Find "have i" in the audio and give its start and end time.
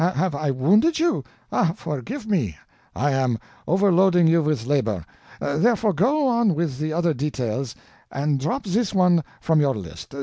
0.03-0.49